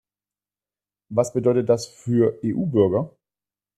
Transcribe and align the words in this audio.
Was 1.09 1.31
bedeutet 1.31 1.69
das 1.69 1.85
für 1.85 2.39
EU-Bürger? 2.43 3.15